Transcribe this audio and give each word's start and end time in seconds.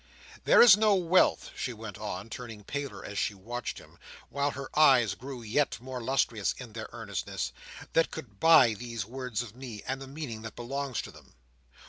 "There 0.45 0.63
is 0.63 0.75
no 0.75 0.95
wealth," 0.95 1.51
she 1.55 1.73
went 1.73 1.99
on, 1.99 2.27
turning 2.27 2.63
paler 2.63 3.05
as 3.05 3.19
she 3.19 3.35
watched 3.35 3.77
him, 3.77 3.99
while 4.29 4.49
her 4.49 4.67
eyes 4.75 5.13
grew 5.13 5.43
yet 5.43 5.79
more 5.79 6.01
lustrous 6.01 6.53
in 6.57 6.73
their 6.73 6.89
earnestness, 6.91 7.53
"that 7.93 8.09
could 8.09 8.39
buy 8.39 8.73
these 8.73 9.05
words 9.05 9.43
of 9.43 9.55
me, 9.55 9.83
and 9.87 10.01
the 10.01 10.07
meaning 10.07 10.41
that 10.41 10.55
belongs 10.55 11.03
to 11.03 11.11
them. 11.11 11.35